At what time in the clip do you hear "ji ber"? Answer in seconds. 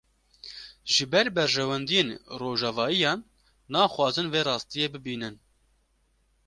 0.93-1.27